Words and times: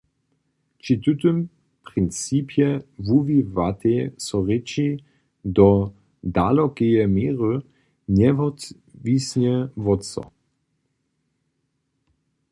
Při 0.79 0.95
tutym 1.03 1.37
principje 1.89 2.67
wuwiwatej 3.07 3.99
so 4.25 4.37
rěči 4.47 4.89
do 5.57 5.69
dalokeje 6.35 7.03
měry 7.15 7.53
njewotwisnje 8.17 9.55
wot 9.83 10.01
so. 10.11 10.23